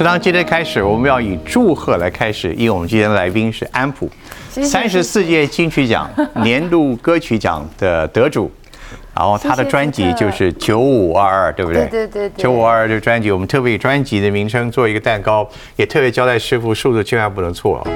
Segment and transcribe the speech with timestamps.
[0.00, 4.10] 食堂今天开始，我们要以祝贺来开始，因为我们今天的来宾是安普，
[4.48, 8.50] 三十四届金曲奖年度歌曲奖的得主。
[9.14, 11.82] 然后他的专辑就是九五二二，对不对？
[11.82, 15.46] 对对对对九五二二这个专辑，我们特别以专辑的名称做一个蛋糕，
[15.76, 17.86] 也特别交代师傅数字千万不能错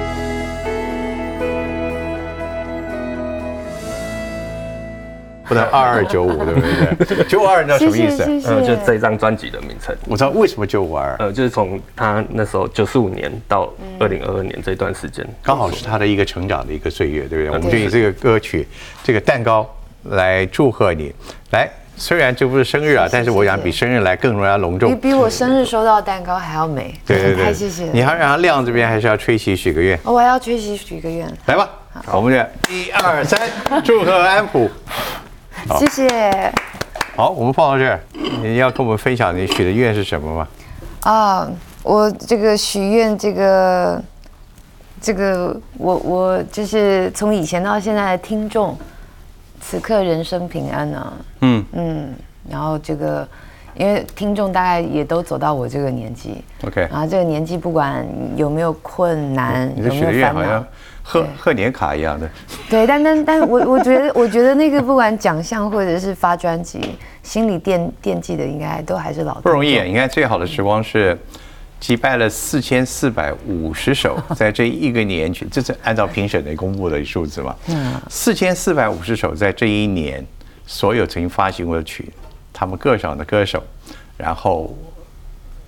[5.47, 6.61] 不能二二九五，对不
[7.05, 7.23] 对？
[7.29, 8.23] 九五二二叫什么意思？
[8.25, 17.49] 谢谢呃，就这张专辑的名称，我知道为什么九五二二，呃，就是从他那时候九十五年到二零二二年这段时间，刚好是他的一个成长的一个岁月，对不对？
[17.49, 18.67] 我们就以这个歌曲、
[19.03, 19.67] 这个蛋糕
[20.03, 21.13] 来祝贺你。
[21.51, 24.91] 来，虽然这不是生日啊，但是我想比生日来更加隆重。
[24.91, 24.95] 你。
[24.95, 27.91] 比我生日收到蛋糕还要美， 对对对，太谢谢了。
[27.93, 29.97] 你还让它亮这边，还是要吹起许个愿？
[30.03, 31.69] 哦我还要缺席许个愿，来吧，
[32.11, 33.39] 我们这一二三，
[33.83, 34.69] 祝贺安普。
[35.67, 36.53] 好谢谢
[37.15, 37.99] 好，我们放到这儿，
[38.41, 40.47] 你要跟我们分享你许的愿是什么吗？
[41.01, 41.49] 啊！
[41.81, 44.01] 我这个许愿，这个
[45.01, 48.77] 这个，我我就是从以前到现在的听众，
[49.59, 52.13] 此刻人生平安啊，嗯嗯，
[52.49, 53.27] 然后这个。
[53.77, 56.87] 因为听众大概也都走到我这个年纪，，OK。
[56.89, 60.67] 然后这个年纪不管有没有困难，有你的许的没有烦恼愿好像，
[61.07, 62.27] 贺贺年卡一样的。
[62.67, 66.81] 对，但但但我 我觉得，我觉得那个不管奖项或者是发专辑，
[67.21, 71.15] 心里惦惦记的应该都还是老不容易听，众你看最好的时光是
[71.79, 77.55] 击败了四千四百五十首，在这一个年去，这是按照评审的公布的数字嘛？
[77.67, 80.25] 嗯，四千四百五十首在这一年，
[80.65, 82.11] 所有曾经发行过的曲，
[82.51, 83.61] 他们各赏的歌手，
[84.17, 84.75] 然后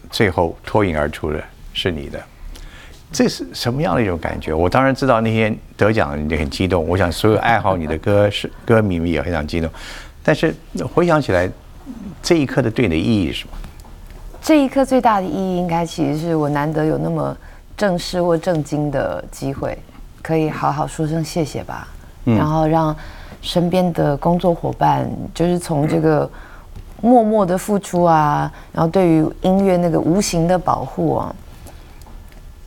[0.10, 1.40] 最后脱颖而出的
[1.74, 2.20] 是你的。
[3.18, 4.54] 这是什么样的一种感觉？
[4.54, 9.68] 我当然知道那天得奖你很激动，我想所有爱好你的歌是歌迷们也非常激动。
[10.22, 10.54] 但是
[10.94, 11.50] 回想起来，
[12.22, 13.58] 这一刻的对你的意义是什么？
[14.40, 17.36] 这一刻最大的意义，应该其实是我难得有那么
[17.76, 19.76] 正式或正经的机会，
[20.22, 21.88] 可以好好说声谢谢吧，
[22.24, 22.96] 然后让
[23.42, 26.30] 身边的工作伙伴，就是从这个
[27.02, 31.36] 默默的付出啊，然后对于音乐那个无形的保护啊。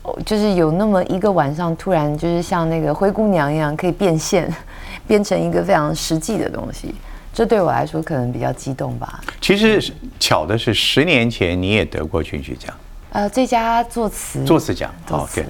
[0.03, 4.53] 哦就是有那么一个晚上，突然就是像那个灰姑娘一样，可以变现，
[5.07, 6.95] 变成一个非常实际的东西。
[7.33, 9.21] 这对我来说可能比较激动吧。
[9.41, 12.75] 其实巧的是，十年前你也得过金曲奖
[13.13, 14.93] 呃，最佳作词，作词奖。
[15.07, 15.49] 作词 OK，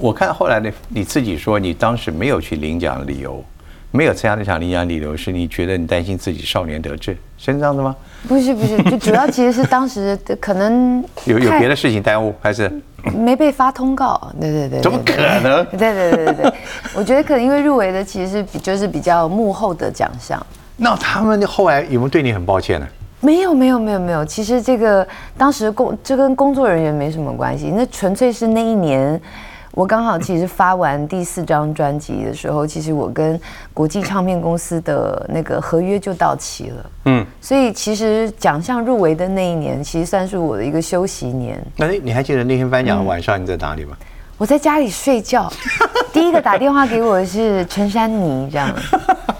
[0.00, 3.44] 我看后来的你自己说，你当时没有去领奖的理由，
[3.90, 7.94] 没有参加那场领奖理由是你觉得你担心自己少年得志，是这样子吗？
[8.28, 12.70] 不是不是，就主要其实是当时 可能有有别的事情耽误，还是
[13.14, 15.64] 没被发通告，对对对，怎么可能？
[15.66, 16.52] 对对对对对，
[16.94, 20.44] 我觉得可能因为入围的其实是比就是比较幕后的奖项。
[20.76, 22.86] 那他们后来有没有对你很抱歉呢？
[23.20, 25.06] 没有没有没有没有，其实这个
[25.38, 29.18] 当时工这跟工作人员没什么关系，那纯粹是那一年，
[29.76, 33.38] 我刚好其实发完第四张专辑的时候，其实我跟
[33.74, 41.62] 国际唱片公司的那个合约就到期了，嗯，所以其实奖项入围的那一年，其实算是我的一个休息年。
[41.76, 43.94] 那你你还记得那天颁奖的晚上你在哪里吗？
[44.38, 45.52] 我在家里睡觉，
[46.10, 48.74] 第一个打电话给我的是陈珊妮，这样，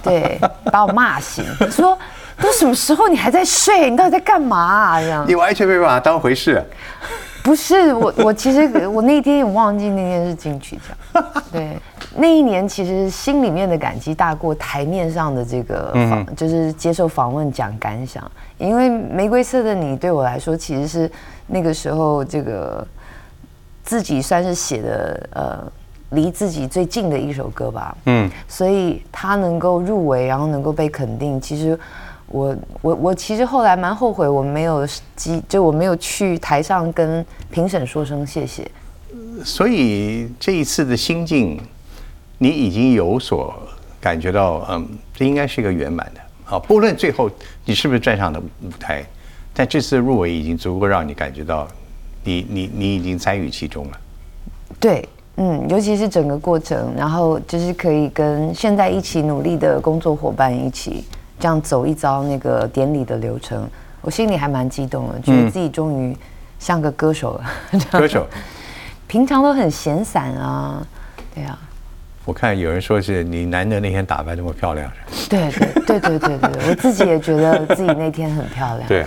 [0.03, 0.39] 对，
[0.71, 1.97] 把我骂醒，说
[2.39, 3.91] 都什么时候你还在睡？
[3.91, 5.01] 你到底在干嘛、啊？
[5.01, 6.63] 这样你完全没把它当回事。
[7.47, 10.77] 不是我，我其实我那天也忘记那天是金曲
[11.13, 11.79] 奖， 对，
[12.17, 21.09] 那一年其实心里面的感激大过台面上的这个访，就是接受访问讲感想，因为玫瑰色的你对我来说其实是
[21.47, 22.85] 那个时候这个
[23.85, 25.73] 自己算是写的呃
[26.11, 31.79] 离自己最近的一首歌吧，嗯，所以他能够入围，然后能够被肯定，其实
[32.29, 38.69] 我我我其实后来蛮后悔，我没有机，就我没有去台上跟评审说声谢谢。
[39.45, 41.61] 所以这一次的心境，
[42.39, 43.55] 你已经有所
[44.01, 46.21] 感觉到，嗯，这应该是一个圆满的。
[46.45, 47.31] 好，不论最后
[47.65, 49.05] 你是不是站上的舞台，
[49.53, 51.67] 但这次入围已经足够让你感觉到
[52.25, 54.01] 你，你你已经参与其中了。
[54.79, 61.05] 对，嗯，尤其是整个过程，然后就是可以跟现在一起努力的工作伙伴一起
[61.39, 63.69] 这样走一遭那个典礼的流程，
[64.01, 66.17] 我心里还蛮激动的，觉得自己终于
[66.59, 67.45] 像个歌手了。
[67.93, 68.27] 歌手，
[69.07, 70.87] 平常都很闲散啊，
[71.35, 71.59] 对啊，
[72.25, 74.91] 我看有人说是你难得那天打扮那么漂亮，
[75.29, 75.51] 对
[75.87, 78.89] 对对对对我自己也觉得自己那天很漂亮。
[78.89, 79.05] 对，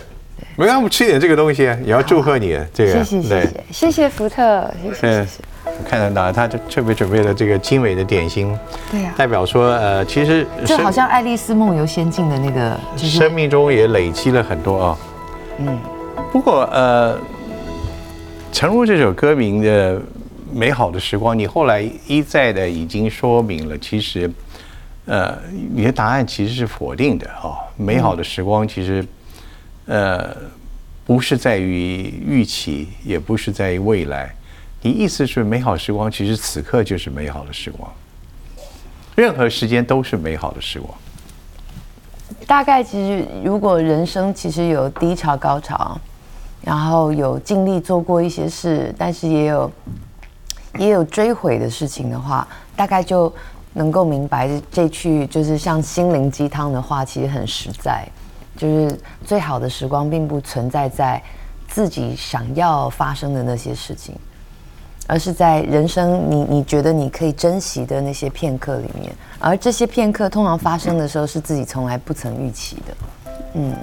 [0.56, 2.94] 没让我们吃点这个东西，也要祝贺你这个。
[2.94, 5.44] 谢谢谢谢谢谢福特，谢谢嗯谢谢。
[5.80, 8.58] 我看得到他就特别准备了这个精美的点心，
[8.92, 14.98] 对呀、代表说呃，其实生就好像《爱丽丝梦游仙境》的那个，就是生命中也累积了很多啊。
[15.58, 15.80] 嗯，
[16.32, 17.18] 不过呃，
[18.52, 20.02] 诚如这首歌名的
[20.52, 24.30] 美好的时光，你后来一再的已经说明了，其实，
[25.06, 25.38] 呃，
[25.74, 27.56] 你的答案其实是否定的啊。
[27.78, 29.06] 美好的时光其实，
[29.86, 30.36] 呃，
[31.06, 34.30] 不是在于预期，也不是在于未来。
[34.82, 37.92] 你意思是美好时光，其实此刻就是美好的时光，
[39.16, 40.94] 任何时间都是美好的时光。
[42.48, 46.00] 大概其实，如果人生其实有低潮、高潮，
[46.62, 49.72] 然后有尽力做过一些事，但是也有
[50.78, 53.34] 也有追悔的事情的话，大概就
[53.74, 58.08] 能够明白这句就是像心灵鸡汤的话，其实很实在。
[58.56, 61.22] 就是最好的时光，并不存在在
[61.68, 64.16] 自己想要发生的那些事情。
[65.10, 72.94] 而是在人生你你觉得你可以珍惜的那些片刻里面，而这些片刻通常发生的时候是自己从来不曾预期的，
[73.56, 73.74] 嗯。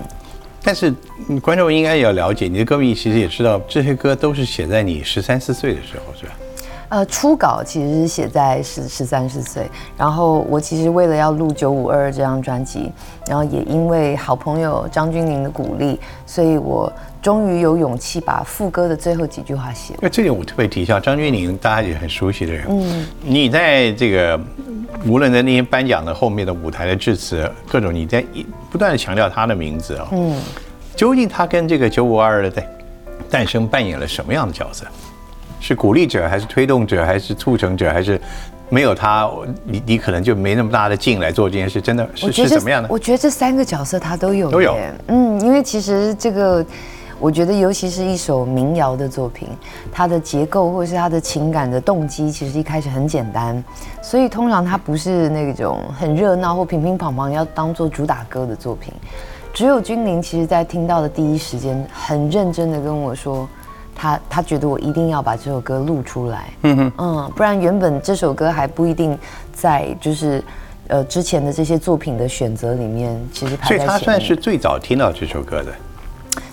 [0.62, 0.94] 但是
[1.42, 6.32] 观众应该也要了解，你的歌迷其实也知道，这些歌都是写在你十三四岁的时候，是吧？
[6.88, 9.68] 呃，初稿其实是写在十十三十岁，
[9.98, 12.92] 然后我其实为了要录《九五二》这张专辑，
[13.26, 19.94] 然后也因为好朋友张钧甯的鼓励，所以我终于有勇气把副歌的最后几句话写。
[20.00, 24.38] 那这点我特别提一下，张钧甯大家也很熟悉的人，嗯，你在这个
[25.04, 28.24] 无论在那些颁奖的后面的舞台的致辞，各种你在
[28.70, 30.40] 不断的强调他的名字啊，嗯，
[30.94, 32.66] 究竟他跟这个九五二的诞
[33.28, 34.86] 诞生扮演了什么样的角色？
[35.66, 38.20] 是鼓励者，还是推动者，还是促成者，还是
[38.68, 39.28] 没有他，
[39.64, 41.80] 你你可能就没那么大的劲来做这件事？
[41.80, 42.88] 真的是是怎么样的？
[42.88, 44.76] 我觉得这三个角色他都有，都有。
[45.08, 46.64] 嗯，因为其实这个，
[47.18, 49.48] 我觉得尤其是一首民谣的作品，
[49.90, 53.60] 它的结构或者是它的情感的动机，其实一开始很简单，
[54.00, 58.94] 所以通常它不是那种很热闹或乒乒乓乓要当做主打歌的作品。
[59.52, 63.48] 只有君临，其实在听到的第一时间，很认真的跟我说。
[63.96, 69.18] 他他觉得我一定要把这首歌录出来，嗯哼，嗯，不然原本这首歌还不一定
[69.52, 70.44] 在就是
[70.88, 75.72] 呃之前的这些作品的选择里面，其实所以他算是最早听到这首歌的，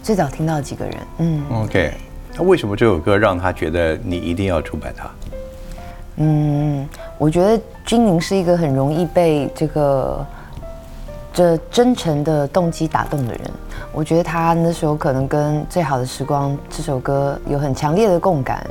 [0.02, 1.94] 最早听到几个人，嗯，OK，
[2.38, 5.12] 那为什么这首歌让他觉得你一定要出版它？
[6.18, 6.88] 嗯，
[7.18, 10.26] 我觉得君宁是一个很容易被这个
[11.34, 13.42] 这真诚的动机打动的人。
[13.92, 18.66] 我觉得他那时候可能跟《最好的时光》这首歌有很强烈的共感。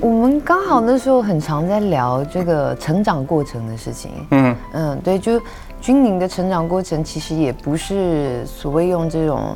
[0.00, 4.10] 我们刚好那时候很常在聊这个成长过程的事情。
[4.30, 5.38] 嗯嗯，对，就
[5.78, 9.54] 君宁的成长过程其实也不是所谓用这种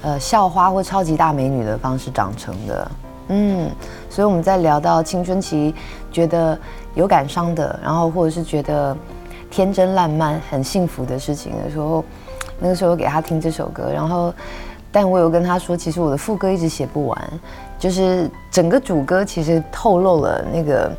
[0.00, 2.90] 呃校花或超级大美女的方式长成的。
[3.28, 3.70] 嗯，
[4.08, 5.74] 所以我们在聊到青春期
[6.10, 6.58] 觉得
[6.94, 8.96] 有感伤的，然后或者是觉得
[9.52, 12.02] 天真烂漫、很幸福的事情的时候。
[12.64, 14.32] 那个时候给他听这首歌，然后，
[14.92, 17.30] 但我有跟他说，其实我的副歌一直写不完，
[17.76, 20.92] 就是整个主歌其实透露了那个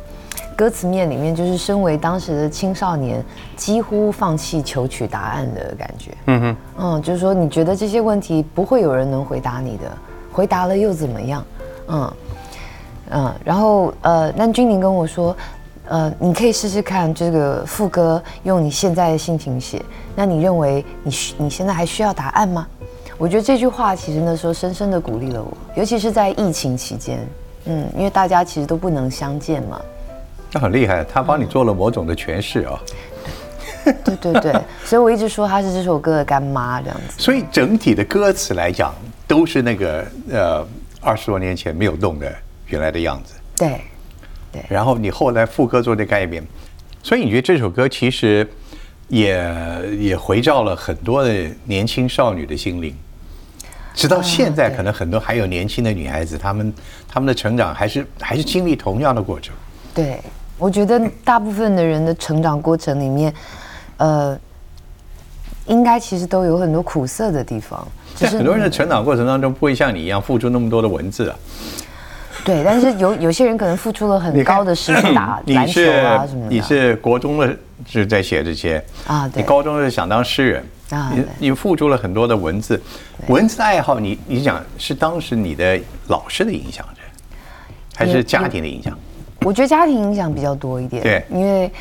[0.54, 3.24] 歌词面里面，就是身为当时的青少年，
[3.56, 6.10] 几乎放弃求取答案的感觉。
[6.26, 9.90] 嗯哼，嗯，就是说你觉得这些问题不会有人能回答你的，
[10.30, 11.42] 回答了又怎么样？
[11.88, 12.12] 嗯
[13.08, 15.34] 嗯，然后呃，那君宁跟我说。
[15.86, 19.82] 呃，你可以试试看这个副歌，用你现在的心情写。
[20.16, 22.66] 那你认为你需你现在还需要答案吗？
[23.18, 27.18] 我觉得这句话其实那时候深深的鼓励了我，尤其是在疫情期间，
[27.66, 29.80] 嗯，因为大家其实都不能相见嘛。
[30.52, 32.80] 那很厉害，他帮你做了某种的诠释啊。
[34.02, 34.52] 对对对，
[34.84, 37.14] 所以我一直说他是这首歌的干妈这样子。
[37.22, 38.94] 所以整体的歌词来讲，
[39.28, 40.66] 都是那个呃
[41.00, 42.32] 二十多年前没有动的
[42.66, 43.34] 原来的样子。
[43.56, 43.80] 对。
[44.68, 46.42] 然后你后来副歌做的改编，
[47.02, 48.48] 所以你觉得这首歌其实
[49.08, 49.46] 也
[49.98, 51.32] 也回照了很多的
[51.64, 52.94] 年轻少女的心灵，
[53.94, 56.72] 直到现在可能很多还有年轻的女孩子，她们
[57.08, 59.54] 她们的成长还是还是经历同样的过程。
[59.94, 60.20] 对，
[60.58, 63.32] 我觉得大部分的人的成长过程里面，
[63.98, 64.38] 呃，
[65.66, 67.86] 应该其实都有很多苦涩的地方。
[68.16, 71.36] 在很多人的成长过程当中，不会像你一样付出那么多的文字啊。
[72.44, 76.48] 对，但是有有些人可能付出了很高的时间打篮球啊什么的。
[76.50, 79.26] 你是国中的是在写这些啊？
[79.26, 79.42] 对。
[79.42, 81.10] 你高中是想当诗人啊？
[81.14, 82.78] 你你付出了很多的文字，
[83.28, 87.00] 文字爱好，你你讲是当时你的老师的影响着，
[87.96, 88.94] 还是家庭的影响？
[89.40, 91.02] 我觉得家庭影响比较多一点。
[91.02, 91.72] 对，因为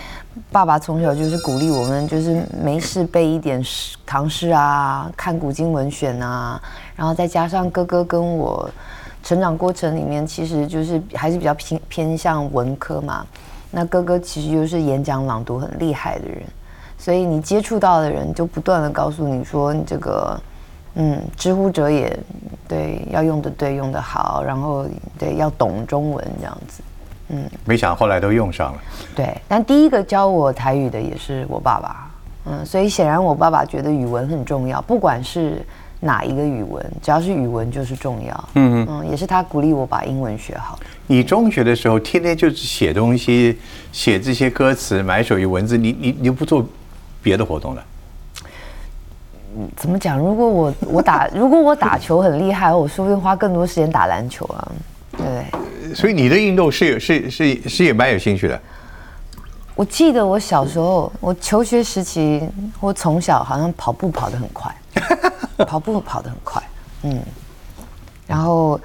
[0.50, 6.62] 爸爸从小就是鼓励我们，就是没事背一点诗唐诗啊，看古今文选啊，
[6.96, 8.70] 然后再加上哥哥跟我。
[9.24, 13.26] 成长过程里面，其实就是还是比较偏偏向文科嘛。
[13.72, 16.44] 那哥哥其实就是演讲朗读很厉害的人，
[16.98, 20.40] 所以你接触到的人就不断的告诉你说，你这个
[20.96, 22.16] 嗯，知乎者也，
[22.68, 24.86] 对，要用的对，用的好，然后
[25.18, 26.84] 对，要懂中文这样子。
[27.30, 28.80] 嗯没想到后来都用上了。
[29.16, 32.12] 对，但第一个教我台语的也是我爸爸，
[32.46, 35.66] 嗯，所以显然我爸爸觉得语文很重要，不管是
[36.04, 40.78] 哪一个语文，只要是语文就是重要，嗯嗯，也是他鼓励我把英文学好。
[41.08, 43.58] 你中学的时候天天就是写东西，
[43.92, 46.66] 写这些歌词，买手语文字，你你你不做
[47.22, 47.84] 别的活动了？
[49.78, 50.18] 怎么讲？
[50.18, 54.72] 如果我我打， 如果我打球很厉害，我说不定花更多时间打篮球啊，
[55.18, 55.94] 对？
[55.94, 58.60] 所以你的运动是有是是是也蛮有兴趣的。
[59.76, 62.42] 我记得我小时候，我求学时期，
[62.80, 64.76] 我从小好像跑步跑得很快，
[65.68, 66.64] 跑步跑得很快，
[67.04, 67.22] 嗯，
[68.26, 68.80] 然后，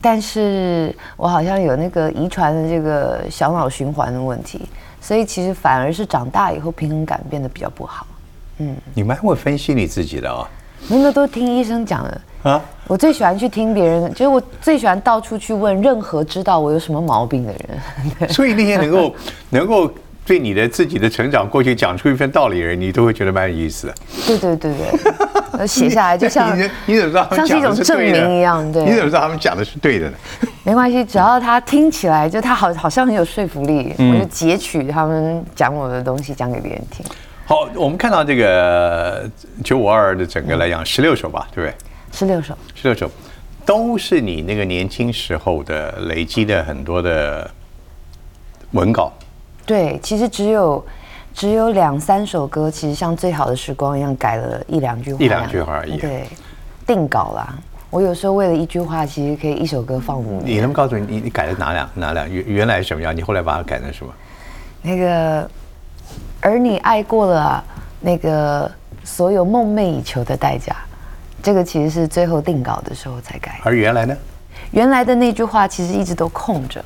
[0.00, 4.68] 但是我好像有那个遗传的这个小脑循环的问题，
[5.00, 8.06] 所以其实反而是长大以后平衡感变得比较不好。
[8.58, 10.46] 嗯你蛮会分析你自己的哦。
[10.88, 12.60] 那个都听医生讲的啊。
[12.88, 18.28] 我最喜欢去听别人，就是我最喜欢到处去问任何知道我有什么毛病的人。
[18.34, 19.14] 所以那些能够
[19.48, 19.90] 能够
[20.24, 23.94] 对你的自己的成长过去讲出一份道理的人，你都会觉得蛮有意思的。
[24.26, 24.72] 对对对
[25.58, 28.72] 对， 写下来就像你 你怎么知道像是一种证明一样？
[28.72, 30.16] 对，你怎么知道他们讲的是对的呢？
[30.64, 37.04] 没关系，只要他听起来就他好好像很有说服力，我就截取他们讲我的东西讲给别人听。
[37.44, 39.28] 好，我们看到这个
[39.64, 41.74] 九五二的整个来讲，十六首吧，对不对？
[42.12, 43.10] 十六首，十六首，
[43.66, 47.50] 都是你那个年轻时候的累积的很多的
[48.70, 49.12] 文稿。
[49.64, 50.84] 对，其实只有
[51.34, 55.96] 只有两三首歌，其实像《最好的时光》一样改了一两句话，一两句话而已。
[55.98, 56.26] 对，
[56.86, 57.54] 定稿啦。
[57.90, 60.56] 我有时候为了一句话，其实可以一首歌放五年。
[60.56, 63.16] 你能告诉你，你你改了哪两哪两原原来什么样？
[63.16, 64.12] 你后来把它改成什么？
[64.82, 65.48] 那个。
[66.44, 67.64] 而你爱过了
[68.00, 68.68] 那个
[69.04, 70.74] 所有梦寐以求的代价，
[71.40, 73.60] 这个其实是最后定稿的时候才改。
[73.62, 74.16] 而原来呢？
[74.72, 76.84] 原来的那句话其实一直都空着。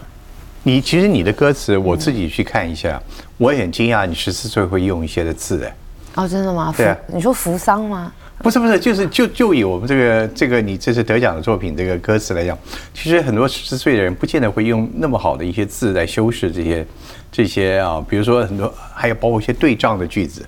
[0.66, 3.00] 你其实你的歌词我自己去看一下，
[3.38, 5.76] 我也很惊讶，你十四岁会用一些的字哎。
[6.16, 6.74] 哦，真的吗？
[6.76, 6.98] 对啊。
[7.06, 8.12] 你说扶桑吗？
[8.38, 12.58] 不是不是，就是就就以我们这个这个你这次得奖的作品这个歌词来讲，
[12.92, 16.84] 其实很多十四岁的人不见得会用那么好的一些字来修饰这些。
[17.30, 20.44] 这些啊，比如说很多，还有包括一些对仗的句子，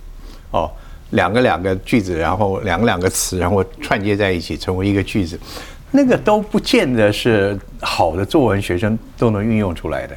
[0.51, 0.69] 哦，
[1.11, 5.39] 两个两个句子，然后两个两个词，然后串接在一起成为一个句子，
[5.91, 10.17] 那个都不见得是好的作文学生都能运用出来的。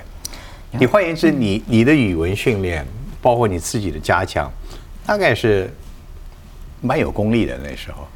[0.72, 2.86] 你换言之，你你的语文训练，
[3.22, 4.52] 包括你自己的加强，
[5.06, 5.70] 大概是
[6.82, 8.08] 蛮有功力的那时候。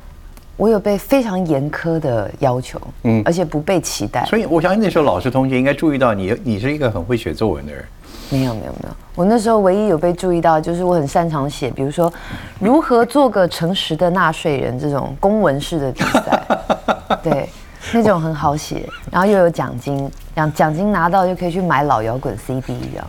[0.57, 4.23] 我有被非常严苛的要求，嗯，而且不被期待。
[4.25, 7.83] 所以我相信那时候老师同学应该注意到你，你是一个很会写作文的人。
[8.29, 12.11] 没有没有没有，我那时候唯一有被注意到，就是我很擅长写，比如说
[12.59, 16.43] 如何做个诚实的纳税人这种公文式的比赛，
[17.21, 17.47] 对，
[17.93, 23.05] 那种很好写，然后又有奖金，奖奖金拿到就可以去买老摇滚 CD 一样。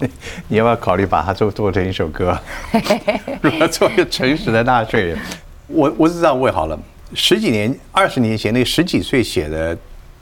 [0.48, 2.38] 你要不要考虑把它做做成一首歌？
[3.40, 5.18] 如何做个诚实的纳税人？
[5.66, 6.78] 我我是这样问好了，
[7.14, 9.76] 十几年、二十年前那十几岁写的，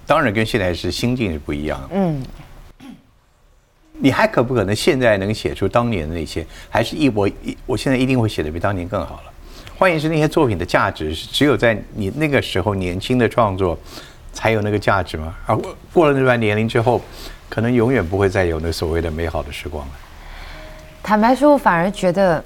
[0.06, 1.78] 当然跟现在是心境是不一样。
[1.92, 2.22] 嗯。
[3.98, 6.44] 你还可不可能现在能写出当年的那些？
[6.68, 9.32] 还是一我一我现在一定会写的比当年更好了。
[9.76, 13.78] 换言之，那些作品的价值是只有在你那个时候年轻的创作
[14.32, 15.34] 才有那个价值吗？
[15.46, 15.56] 而
[15.92, 17.00] 过了那段年龄之后，
[17.48, 19.92] 可能永远不会再有那所谓的美好的时光了。
[21.02, 22.42] 坦白说，我反而觉得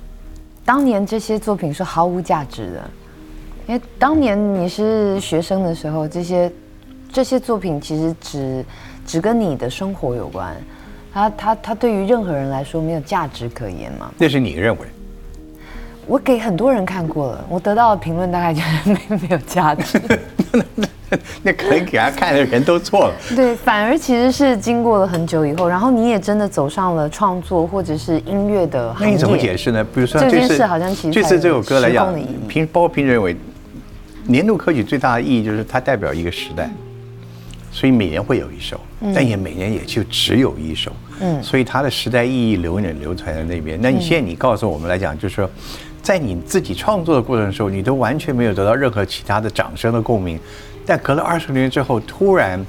[0.64, 2.90] 当年这些作品是毫无价值的，
[3.66, 6.52] 因为当年你是学生的时候，这些
[7.12, 8.64] 这些作品其实只
[9.06, 10.56] 只跟你的生活有关。
[11.12, 14.10] 他他他对于任何人来说没有价值可言吗？
[14.18, 14.80] 那是你认为？
[16.06, 20.00] 我给很多人看过了，我得到的评论大概就是 没没有价值。
[21.42, 23.14] 那可能给他看的人都错了。
[23.34, 29.06] 对，反而其实是经过了很久以后，然后你也真的走上了创作或者是音乐的行业。
[29.06, 29.82] 那你怎么解释呢？
[29.82, 32.14] 比如说这件事好像其实这次这首歌来讲，
[32.46, 33.34] 评包括评认为
[34.26, 36.70] 年度歌曲最大的意义就是它代表一个时代。
[37.78, 38.80] 所以每年会有一首，
[39.14, 40.90] 但也每年也就只有一首。
[41.20, 43.78] 嗯，所以它的时代意义永远流传在那边。
[43.80, 45.48] 那你现在你告诉我们来讲，就是说，
[46.02, 50.36] 在你自己创作的过程的时候，你都完全没有得到任何其他的掌声的共鸣。
[50.84, 52.60] 但隔了二十年之后，突然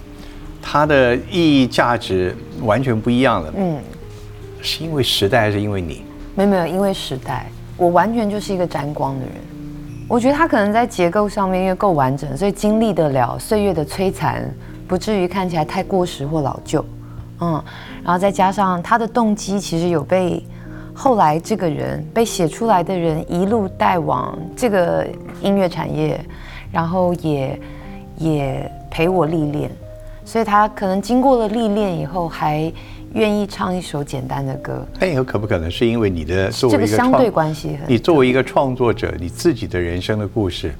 [0.62, 3.52] 它的意义价值完全不一样了。
[3.58, 3.80] 嗯，
[4.62, 6.04] 是因为时代还是因为你？
[6.36, 7.48] 没有没有，因为时代，
[7.78, 9.34] 我完全就是一个沾光的人。
[10.08, 14.48] 我觉得他可能在结构上面因为够完整，所以经历得了岁月的摧残。
[14.90, 16.84] 不至于看起来太过时或老旧，
[17.42, 17.64] 嗯，
[18.04, 20.44] 然后再加上他的动机其实有被
[20.96, 25.08] 后来这个人被写出来的人一路带往这个
[25.44, 26.20] 音乐产业，
[26.72, 27.62] 然后也
[28.18, 29.70] 也陪我历练，
[30.26, 32.74] 所以他可能经过了历练以后，还
[33.14, 34.84] 愿意唱一首简单的歌。
[35.00, 40.74] 那以后可不可能是因为你的作为一个这个相对关系很你作为一个创作者，你自己的人生的故事，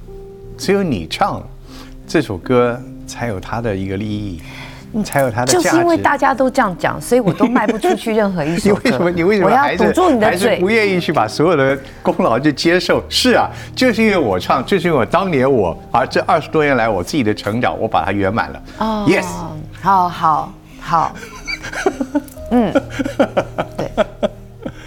[0.58, 1.40] 只有你唱
[2.08, 2.76] 这首歌
[3.10, 4.40] 才有它的一个意义，
[5.04, 5.52] 才有他的。
[5.52, 8.80] 就是因为大家都这样讲，所以我都卖不出去任何一你首歌。
[8.84, 10.70] 为什么你为什么我要还是堵住你的嘴还是不？
[10.70, 13.02] 愿意去把所有的功劳就接受？
[13.08, 18.62] 是啊，就是因为我唱，就是因为我当年我啊这二十多年来我自己的成长，我把它圆满了。
[18.78, 19.26] 哦 Yes，
[19.80, 21.14] 好好好，
[22.50, 22.72] 嗯，
[23.76, 23.90] 对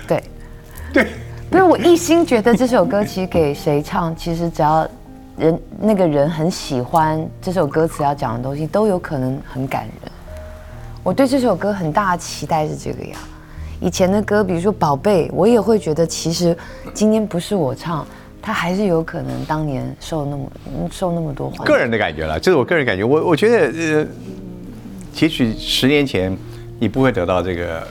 [0.08, 0.24] 对
[0.94, 1.08] 对，
[1.50, 4.88] 不是我一心觉得这首歌其实给谁唱，其实只要
[5.38, 10.12] 人那个人很喜欢这首歌词要讲的东西，都有可能很感人。
[11.04, 13.20] 我对这首歌很大的期待是这个样。
[13.82, 16.56] 以前的歌，比如说《宝贝》，我也会觉得其实
[16.94, 18.06] 今天不是我唱，
[18.42, 21.66] 它还是有可能当年受那么嗯受那么多欢迎。
[21.66, 23.04] 个人的感觉了，这是我个人感觉。
[23.04, 24.08] 我我觉得呃，
[25.20, 26.38] 也许十年前
[26.80, 27.88] 你不会得到这个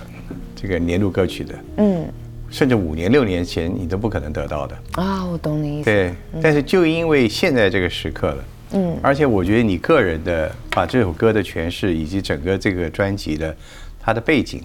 [0.57, 2.07] 这个年度歌曲的，嗯
[2.53, 4.79] 甚至五年六年前你都不可能得到的。
[4.93, 5.87] 啊，我懂你意思。
[5.87, 13.57] 对，但是就因为现在这个时刻了，嗯，而且我觉得你个人的把这首歌的诠释以及整个这个专辑的
[13.99, 14.63] 它的背景、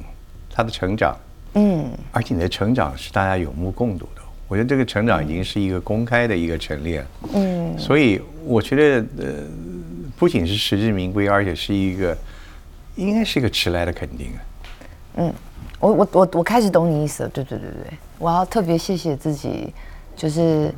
[0.54, 1.18] 它的成长，
[1.54, 4.22] 嗯，而且你的成长是大家有目共睹的。
[4.50, 9.34] 我觉得这个成长已经是一个公开的一个陈列，嗯，所以我觉得呃，
[10.18, 12.18] 不仅是实至名归，而且是一个
[12.96, 14.28] 应该是一个迟来的肯定
[15.16, 15.34] 啊。
[15.80, 19.74] 我我我我开始懂你意思了，对对对对，我要特别谢谢自己，
[20.16, 20.74] 就是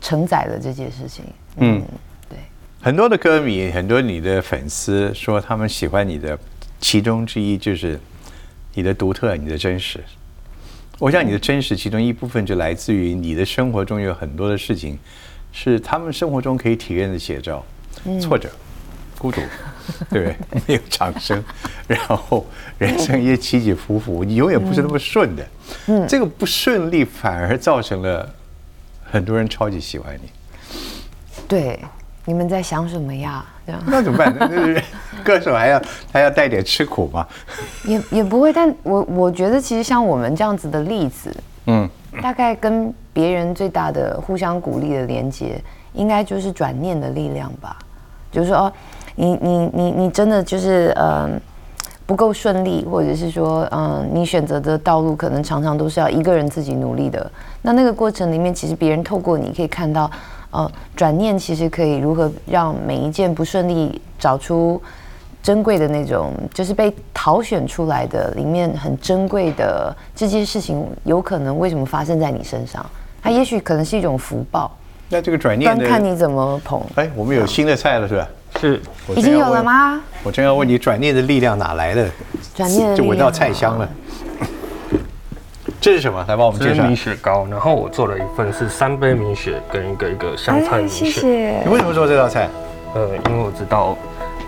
[0.00, 1.24] 承载了这件事情。
[1.56, 1.82] 嗯，
[2.28, 2.38] 对，
[2.82, 6.38] 很多的歌迷，很多你的粉丝说他们喜欢你的，
[6.78, 7.98] 其中之一就是
[8.74, 9.98] 你的独特、你的真实。
[10.98, 14.98] 我想你的真实，其中一部分就来自于你的生活中有很多的事情，
[15.50, 17.64] 是他们生活中可以体验的写照，
[18.20, 18.50] 挫折、
[19.18, 19.40] 孤独，
[20.08, 20.60] 对 不对？
[20.66, 21.42] 没有掌声，
[21.86, 22.46] 然后
[22.78, 25.46] 人生也起起伏伏，你永远不是那么顺的。
[25.86, 28.28] 嗯，这个不顺利反而造成了
[29.04, 30.30] 很多人超级喜欢你。
[31.48, 31.80] 对，
[32.24, 33.44] 你们在想什么呀？
[33.66, 34.34] 这样那怎么办？
[34.38, 34.82] 那那
[35.22, 37.26] 歌手还要还要带点吃苦吗？
[37.84, 41.34] 也也不会，但我我觉得其实像我们这样子的例子，
[41.66, 41.88] 嗯，
[42.22, 47.76] 大概跟别人最大的互相鼓励的连接，应该就是转念的力量吧。
[48.32, 48.72] 就是说，哦，
[49.16, 51.40] 你你你你真的就是嗯、
[52.06, 57.30] 不够顺利，或者是说嗯、你选择的道路可能常常都是要一个人自己努力的。
[57.62, 60.10] 那那个过程里面，其实别人透过你可以看到，
[60.50, 64.80] 呃，转念其实可以如何让每一件不顺利找出
[65.42, 72.84] 珍贵的那种，就是被淘选出来的里面很珍贵的这件事情，有可能为什么发生在你身上？
[73.22, 74.70] 它也许可能是一种福报，
[75.10, 76.82] 那这个转念的，端看你怎么捧。
[76.94, 78.26] 哎，我们有新的菜了是吧？
[78.58, 78.80] 是
[79.16, 79.52] 已经有？
[79.52, 80.00] 了吗？
[80.22, 82.08] 我正要问你，转念的力量哪来的？
[82.54, 83.88] 转念就闻到菜香了。
[85.80, 86.24] 这是什么？
[86.28, 86.74] 来帮我们介绍。
[86.74, 91.06] 这是米雪糕，然后我做了一份是三杯米雪跟一个一个香菜米雪。
[91.06, 91.72] 哎谢谢你。
[91.72, 92.48] 为什么做这道菜？
[92.94, 93.96] 呃，因为我知道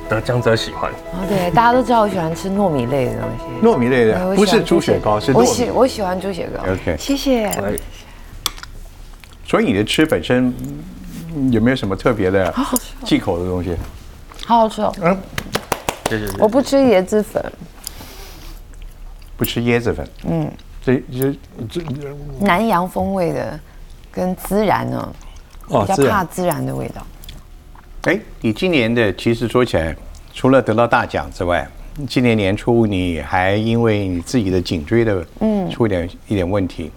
[0.09, 3.67] 得江泽喜欢，哦，对，大家都知道我喜欢吃糯米类的东西。
[3.67, 5.73] 糯米类的，不是猪血糕，是我喜糯米。
[5.75, 6.63] 我喜欢猪血糕。
[6.71, 7.45] OK 谢谢。
[7.47, 7.73] 哎
[9.47, 10.53] 所以你的吃本身
[11.35, 12.53] 嗯有没有什么特别的
[13.05, 13.77] 忌口的东西？
[14.45, 14.93] 好好吃哦。
[15.01, 15.17] 嗯，
[16.09, 16.27] 谢谢。
[16.41, 17.41] 我不吃椰子粉，
[19.37, 20.09] 不吃椰子粉。
[20.25, 20.51] 嗯，
[20.85, 21.33] 这这
[21.71, 21.81] 这
[22.41, 23.59] 南洋风味的，
[24.11, 25.13] 跟孜然呢，
[25.69, 27.07] 比较怕孜然的味道。
[28.03, 29.95] 哎，你今年的其实说起来，
[30.35, 31.65] 除了得到大奖之外，
[32.09, 36.91] 今年年初你还因为你自己的颈椎的嗯出一点一点问题，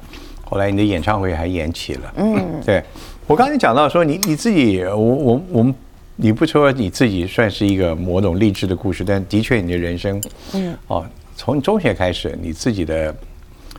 [0.44, 2.14] 后来你的演唱会还延期了。
[2.16, 2.84] 嗯，对
[3.28, 5.76] 我刚才讲到说你你自己，我我我们。
[6.18, 10.22] 你不说你自己算是一个某种励志的故事，但的确你的人生，
[10.54, 13.14] 嗯，哦，从中学开始，你自己的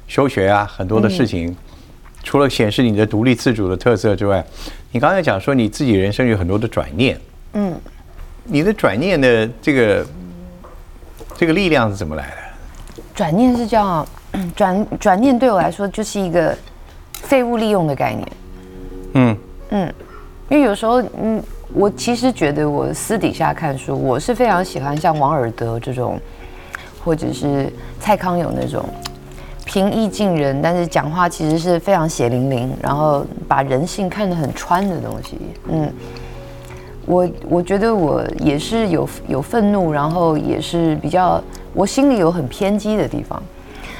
[0.06, 1.56] 休学啊，很多的事情，
[2.22, 4.44] 除了显示你的独立自主的特色之外，
[4.92, 7.18] 你刚才讲说你自己人生有很多的转念，
[7.54, 7.74] 嗯，
[8.44, 10.06] 你的转念的这个
[11.36, 13.02] 这个力量是怎么来的？
[13.14, 14.06] 转念是这样啊，
[14.54, 16.54] 转转念对我来说就是一个
[17.14, 18.32] 废物利用的概念。
[19.14, 19.38] 嗯。
[19.70, 19.94] 嗯，
[20.48, 21.42] 因为有时候，嗯，
[21.74, 26.18] 我其实觉得我私底下看书，我是非常喜欢像王尔德这种，
[27.04, 28.84] 或者是蔡康永那种
[29.64, 35.38] 平易近人，但是讲话其实是非常血淋淋，然后把人性看得很穿的东西。
[35.68, 35.92] 嗯，
[37.04, 41.42] 我我觉得我也是有有愤怒，然后也是比较
[41.74, 43.42] 我心里有很偏激的地方。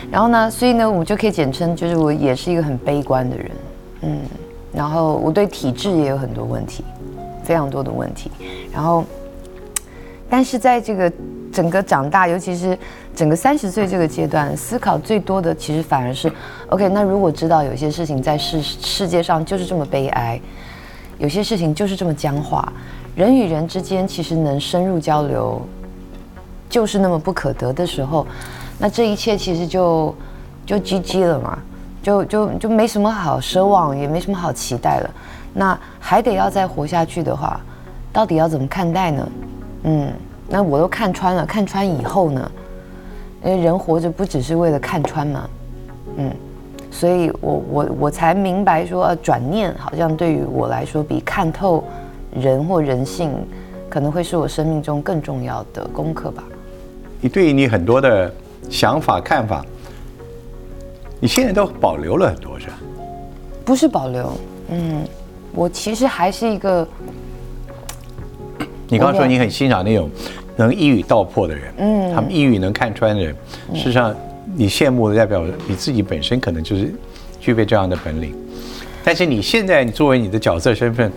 [0.09, 3.51] 然后呢，所以呢，我就可以简称，就是我也是一个很悲观的人，
[4.03, 4.21] 嗯，
[4.73, 6.85] 然后我对体制也有很多问题，
[7.47, 8.29] 非常多的问题。
[8.73, 9.05] 然后，
[10.29, 11.11] 但是在这个
[11.53, 12.77] 整个长大，尤其是
[13.15, 16.31] 整个三十岁这个阶段，思考最多的其实反而是
[16.69, 20.41] ，OK，那如果知道有些事情在世世界上就是这么悲哀，
[21.19, 22.73] 有些事情就是这么僵化，
[23.15, 25.63] 人与人之间其实能深入交流，
[26.69, 28.27] 就是那么不可得的时候，
[28.79, 30.13] 那这一切其实就
[30.67, 31.57] 就 GG 了嘛。
[32.03, 35.11] 就就就没什么好奢望，也没什么好期待了。
[35.59, 37.59] 那还得要再活下去的话，
[38.13, 39.29] 到底要怎么看待呢？
[39.85, 40.13] 嗯，
[40.49, 42.53] 那我都看穿了，看穿以后呢？
[43.43, 45.49] 因为人活着不只是为了看穿嘛。
[46.19, 46.31] 嗯，
[46.91, 51.83] 所以我我我才明白说，转念好像对于我来说，比看透
[52.35, 53.33] 人或人性，
[53.89, 56.45] 可能会是我生命中更重要的功课吧。
[57.21, 58.31] 你对于你很多的
[58.69, 59.65] 想法看法。
[61.19, 62.75] 你现在都保留了很多是吧？
[63.65, 64.33] 不是保留，
[64.69, 65.03] 嗯，
[65.55, 66.87] 我其实还是一个。
[68.89, 70.09] 你刚刚说你很欣赏那种
[70.57, 73.35] 能一语道破的人，嗯，他们一语能看穿的人。
[73.75, 74.15] 事实上，
[74.55, 76.95] 你羡慕的代表你自己本身可能就是
[77.41, 78.33] 具备这样的本领。
[79.03, 81.11] 但是你现在作为你的角色身份，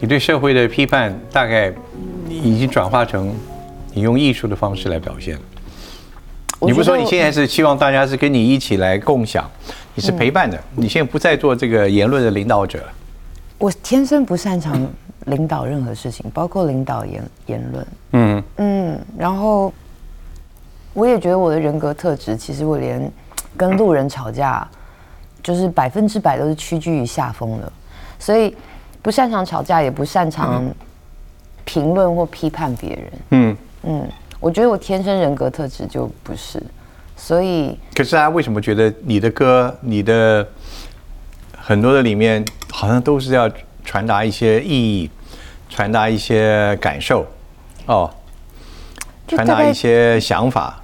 [0.00, 1.72] 你对社会的批判大概
[2.30, 3.34] 已经转化成
[3.92, 5.38] 你用艺术的方式来表现。
[6.60, 9.46] 你不是说你现在是希望大家是跟你一起来共享，
[9.94, 10.58] 你是陪伴的。
[10.74, 12.82] 你现在不再做这个言论的领导者。
[13.58, 14.86] 我天生不擅长
[15.26, 17.86] 领导任何事情，包括领导言言论。
[18.12, 19.72] 嗯嗯，然后
[20.92, 23.10] 我也觉得我的人格特质，其实我连
[23.56, 24.66] 跟路人吵架，
[25.42, 27.72] 就是百分之百都是屈居于下风的。
[28.18, 28.54] 所以
[29.02, 30.64] 不擅长吵架，也不擅长
[31.64, 33.12] 评论或批判别人。
[33.30, 34.08] 嗯嗯。
[34.40, 36.62] 我觉得我天生人格特质就不是，
[37.16, 37.78] 所以。
[37.94, 40.46] 可是大家为什么觉得你的歌、你的
[41.56, 42.44] 很多的里面，
[42.76, 43.48] 好像都是要
[43.84, 45.08] 传达一些意义，
[45.70, 47.24] 传达一些感受，
[47.86, 48.12] 哦，
[49.28, 50.82] 传达一些想法，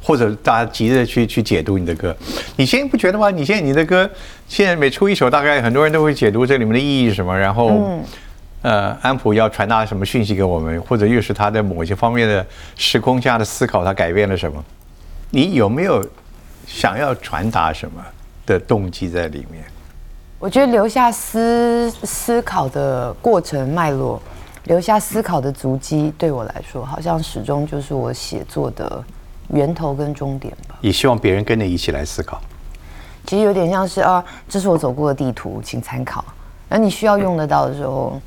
[0.00, 2.16] 或者大家急着去去解读你的歌。
[2.54, 3.32] 你现在不觉得吗？
[3.32, 4.08] 你现在你的歌，
[4.46, 8.00] 现在每出一首，大概很多人都会解读这里面的意义是什么，然后。
[8.62, 14.64] 呃，安普要传达什么讯息给我们，或者又是他在某些方面的时空下的思考，他改变了什么？
[15.30, 16.02] 你有没有
[16.66, 18.02] 想要传达什么
[18.46, 19.62] 的动机在里面？
[20.44, 24.20] 我觉得留下思思考的过程脉络，
[24.64, 29.02] 留下思考的足迹，对我来说，好像始终就是我写作的
[29.48, 30.76] 源头跟终点吧。
[30.82, 32.38] 也希望别人跟你一起来思考。
[33.24, 36.22] 其实有点像是啊，这是我走过的地图，请参考。
[36.68, 38.20] 而你需要用得到的时候。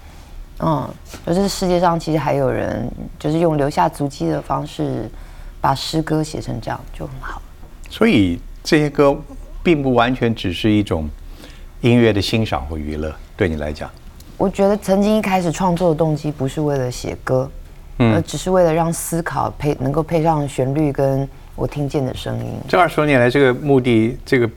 [0.60, 0.89] 嗯，
[1.27, 5.08] 就是世界上其实还有人，就是用留下足迹的方式，
[5.62, 7.39] 把诗歌写成这样就很好。
[7.91, 9.15] 所以这些歌
[9.62, 11.08] 并不完全只是一种
[11.81, 13.89] 音乐的欣赏或娱乐，对你来讲。
[14.37, 17.49] 我觉得曾经一开始创作的动机不是为了写歌，
[17.99, 22.53] 嗯，只是为了让思考配能够配上旋律跟我听见的声音。
[22.67, 24.49] 这二十多年来，这个目的这个。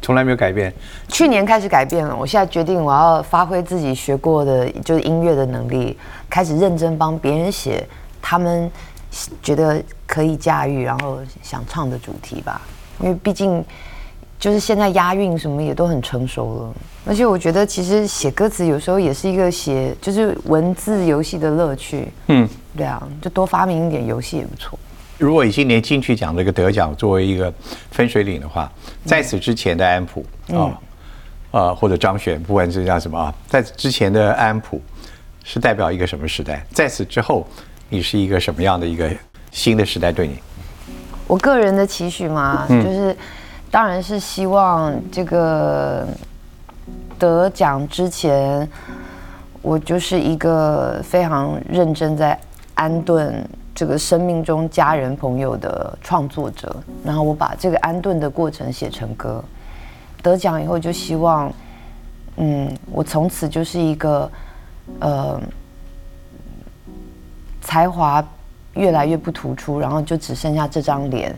[0.00, 0.72] 从来没有改变。
[1.08, 5.98] 去年开始改变了，我现在决定我要发挥自己学过的，就是音乐的能力，
[6.30, 7.84] 开始认真帮别人写
[8.22, 8.70] 他们
[9.42, 12.60] 觉得可以驾驭，然后想唱的主题吧。
[13.00, 13.62] 因为毕竟
[14.38, 16.74] 就是现在押韵什么也都很成熟了，
[17.06, 22.08] 而且我觉得其实写歌词有时候也是一个写就是文字游戏的乐趣。
[22.28, 24.78] 嗯，对啊，就多发明一点游戏也不错。
[25.18, 27.52] 如果以今年金曲奖这个得奖作为一个
[27.90, 28.70] 分水岭的话，
[29.04, 30.24] 在此之前的安普
[30.54, 30.78] 啊，
[31.50, 34.80] 呃或者张悬，不管是叫什么啊，在之前的安普
[35.42, 36.64] 是代表一个什么时代？
[36.72, 37.44] 在此之后，
[37.88, 39.10] 你是一个什么样的一个
[39.50, 40.12] 新的时代？
[40.12, 40.38] 对你，
[41.26, 43.16] 我个人的期许嘛，就是
[43.70, 46.06] 当然是希望这个
[47.18, 48.68] 得奖之前，
[49.62, 52.38] 我就是一个非常认真在
[52.74, 53.46] 安顿。
[53.74, 59.40] 这个生命中家人朋友的创作者，然后我把这个安顿的过程写成歌，
[60.20, 61.48] 得奖以后就希望，
[62.38, 64.28] 嗯，我从此就是一个，
[64.98, 65.40] 呃，
[67.60, 68.20] 才华
[68.74, 71.32] 越来越不突出，然后就只剩下这张脸，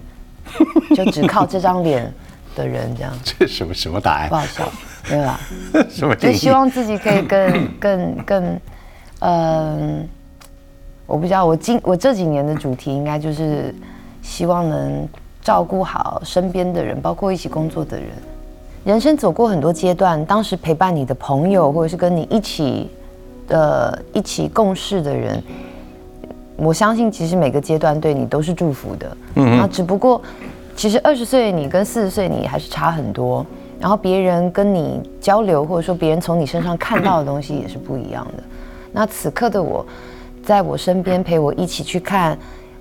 [0.94, 2.12] 就只靠这张脸
[2.54, 3.12] 的人这样。
[3.24, 4.28] 这什么什么答案？
[4.28, 4.68] 不好笑，
[5.08, 5.40] 对吧？
[5.90, 6.14] 什么？
[6.16, 8.60] 就希望自己可以更更更，
[9.20, 10.08] 嗯。
[11.06, 13.74] 我不知道，我今我这几年的主题应该就是
[14.22, 15.08] 希望能
[15.42, 18.06] 照顾好身边的人，包括一起工作的人。
[18.84, 22.88] 人生走过很多阶段，当时陪伴你的朋友，或者是跟你一起
[23.48, 25.42] 的、一起共事的人，
[26.60, 29.16] 我相信其实每个阶段对你都是祝福的。
[29.36, 30.20] 嗯，那只不过
[30.76, 33.44] 其实二十岁你跟四十岁你还是差很多，
[33.80, 38.42] 然后别人跟你交流，或者说别人从你身上看到的东西也是不一样的。
[38.92, 39.84] 那此刻的我，
[40.44, 42.36] 在我身边陪我一起去看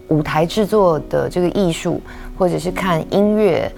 [0.10, 2.02] 舞台制作的这个艺术，
[2.38, 3.72] 或者是看音乐，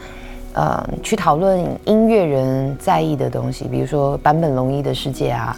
[0.53, 5.57] 呃，去讨论音乐人在意的东西，比如说坂本龙一的世界啊，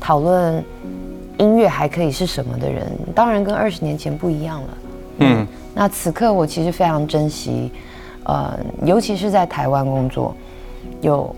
[0.00, 0.64] 讨论
[1.38, 4.68] 音乐还可以是什么的人，当然跟二十年前不一样了。
[5.18, 7.70] 嗯，那此刻我其实非常珍惜，
[8.24, 10.34] 呃，尤其是在台湾工作，
[11.00, 11.34] 有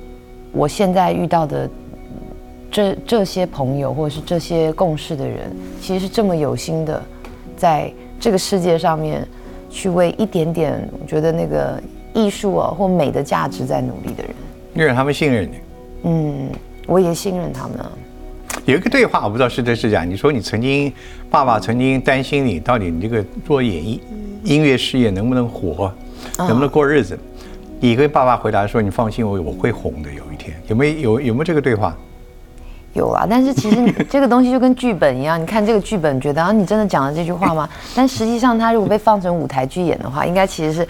[0.53, 1.69] 我现在遇到的
[2.71, 7.03] 这这些朋友或者是这些共事的人，其实是这么有心的，
[7.57, 9.27] 在这个世界上面
[9.69, 11.81] 去为一点点我觉得那个
[12.15, 14.33] 艺术啊或美的价值在努力的人。
[14.75, 15.55] 因为他们信任你。
[16.05, 16.51] 嗯，
[16.87, 17.91] 我也信任他们啊。
[18.67, 20.03] 有一个对话，我不知道是真是假。
[20.03, 20.93] 你说你曾经，
[21.31, 24.03] 爸爸曾经担心你，到底你这个做演艺
[24.43, 25.93] 音乐事业能不能活，
[26.37, 27.17] 能不能过日子？
[27.79, 31.97] 你跟爸爸回答说：“你放心，我我会红的，有一天。”有没有有有没有这个对话？
[32.93, 37.69] 有啊，但是其实这个东西就跟剧本一样，你看这个剧本，觉得啊，你真的讲了这句话吗？
[37.95, 40.89] 但实际上，他如果被放成舞台剧演的话，应该其实是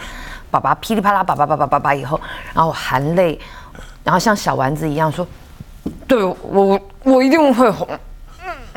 [0.50, 2.18] 爸爸噼里啪啦，爸爸爸爸爸爸以后，
[2.54, 3.38] 然后含泪，
[4.02, 5.26] 然后像小丸子一样说
[6.06, 7.86] ：“对我。”我一定会红，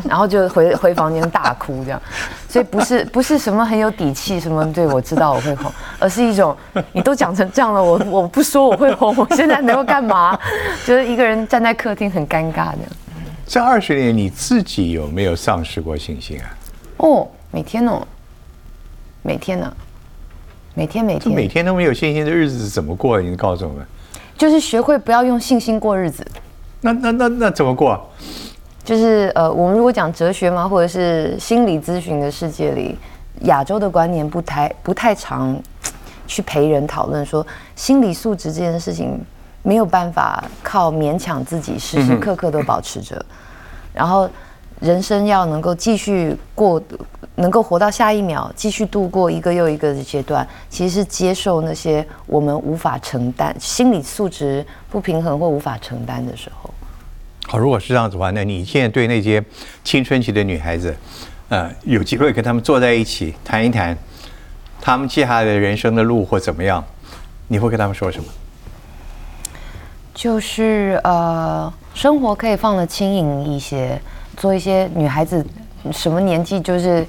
[0.07, 1.99] 然后就回回房间大哭这样，
[2.47, 6.55] 所以不是不是什么很有底气什么，对我知道我会红，而是一种
[6.91, 10.39] 你都讲成这样了，我我不说我会红，我现在能够干嘛？
[10.85, 12.77] 就是一个人站在客厅很尴尬的。
[13.47, 16.45] 这二十年你自己有没有丧失过信心啊？
[16.97, 18.07] 哦，每天哦，
[19.23, 19.73] 每天呢，
[20.75, 23.19] 每天每天，每天都没有信心的日子是怎么过？
[23.19, 23.83] 你告诉我们，
[24.37, 26.23] 就是学会不要用信心过日子。
[26.81, 27.99] 那那那那怎么过？
[28.83, 32.97] 就是呃，我们如果讲哲学嘛，或者是心理咨询的世界里，
[33.41, 35.55] 亚洲的观念不太不太常
[36.25, 39.19] 去陪人讨论说心理素质这件事情
[39.61, 43.23] 没有办法靠勉强自己时时刻刻都保持着，
[43.93, 44.27] 然后
[44.79, 46.81] 人生要能够继续过，
[47.35, 56.68] 能够活到下一秒，继续度过一个又一个的阶段，其实是接受那些我们无法承担、心理素质不平衡或无法承担的时候。
[57.51, 59.43] 好，如果是这样子的话，那你现在对那些
[59.83, 60.95] 青春期的女孩子，
[61.47, 63.97] 呃，有机会跟他们坐在一起谈一谈，
[64.79, 66.85] 他们接下来的人生的路或怎么样，
[67.47, 68.29] 你会跟他们说什么？
[70.13, 73.99] 就是呃，生活可以放得轻盈一些，
[74.37, 75.43] 做一些女孩子
[75.91, 77.03] 什么年纪就是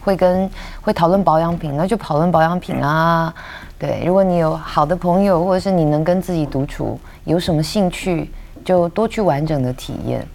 [0.00, 0.46] 会跟
[0.82, 3.34] 会讨论保养品，那就讨论保养品啊。
[3.78, 8.30] 对，如果你有好的朋友，或者是你能跟自己独处，有什么兴趣？
[8.66, 10.26] 就多去完整的体验，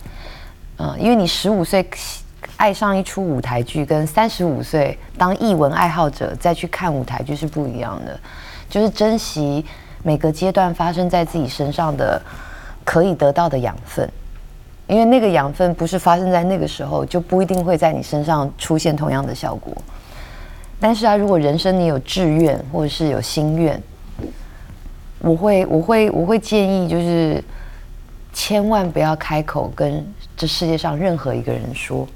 [0.78, 1.86] 嗯，因为你十五岁
[2.56, 8.18] 爱上一出舞台剧，跟三十五岁当艺文爱好者再去看舞台剧是不一样的。
[8.70, 9.66] 就是珍惜
[10.02, 12.22] 每个阶段发生在自己身上的
[12.86, 14.10] 可以得到的养分，
[14.88, 19.76] 因为那个养分不是发生在那个时候，就不一定会在你身上出现同样的效果。
[20.80, 23.84] 但是啊，如果人生你有志愿或者是有心愿，
[25.20, 27.44] 我会我会我会建议就是。
[28.34, 32.08] 千万不要开口跟这世界上任何一个人说。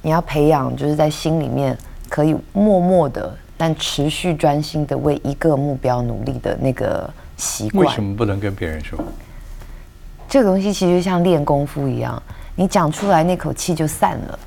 [0.00, 1.76] 你要培养就是在心里面
[2.08, 7.84] 可以默默的，但持续专心的为一个目标努力的那个习惯。
[7.84, 8.98] 为什么不能跟别人说？
[10.28, 12.22] 这个东西其实像练功夫一样，
[12.54, 14.38] 你讲出来那口气就散了。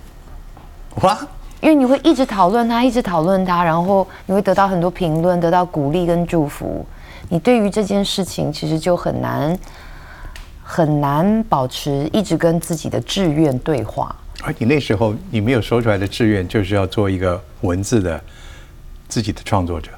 [1.01, 1.19] 哇！
[1.59, 6.83] 因为你会一直讨论他，一直讨论他，然后你会得到很多评论，得到鼓励跟祝福。
[7.29, 9.55] 你对于这件事情其实就很难。
[10.73, 14.15] 很难保持一直跟自己的志愿对话。
[14.41, 18.17] 而你那时候你没有说出来的志愿，就是要做一个文字的
[19.09, 19.91] 自己的创作者。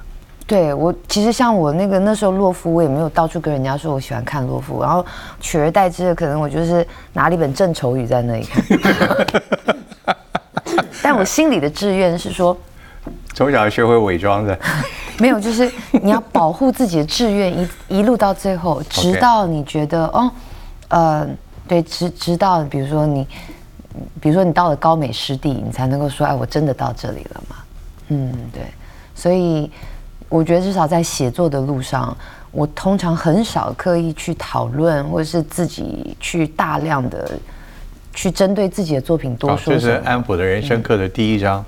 [0.48, 5.06] 对我，其实像我那个那时候洛夫，我也没有到处跟人家说我喜欢看洛夫，然后
[5.40, 8.64] 取而代之的，可能我就是拿了一本郑愁予在那里看。
[11.04, 12.56] 但我心里的志愿是说，
[13.32, 14.58] 从小学会伪装的。
[15.20, 15.70] 没有，就是
[16.02, 20.28] 你要保护自己的志愿，一一路到最后， 直到你觉得哦。
[20.88, 21.26] 呃，
[21.66, 23.26] 对，直直到比如说你，
[24.20, 27.56] 比如说你到了高美湿地，你才能够说，哎，我真的到这里了嘛？
[28.08, 28.62] 嗯，对。
[29.14, 29.70] 所以
[30.28, 32.16] 我觉得至少在写作的路上，
[32.50, 37.32] 我通常很少刻意去讨论，或者是自己去大量的
[38.12, 39.72] 去针对自己的作品多说。
[39.72, 41.64] 这是安普的人生课的第一章，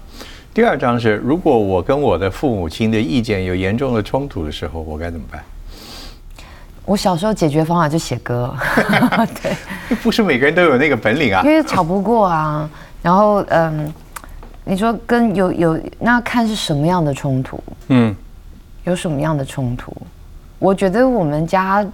[0.52, 5.42] 第二章是如果我跟我的父母亲的意见有严重的冲突的时候，我该怎么办？
[6.86, 8.54] 我小时候解决方法就写歌，
[9.42, 11.42] 对，不是每个人都有那个本领啊。
[11.44, 12.70] 因为吵不过啊，
[13.02, 13.92] 然后嗯，
[14.64, 17.62] 你说跟有有那看是什么样的冲突？
[17.88, 18.14] 嗯，
[18.84, 19.92] 有什么样的冲突？
[20.60, 21.84] 我觉得我们家